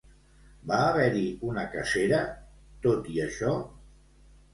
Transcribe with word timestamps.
Va 0.69 0.77
haver-hi 0.85 1.25
una 1.49 1.65
cacera, 1.73 2.21
tot 2.87 3.11
i 3.17 3.21
això? 3.27 3.53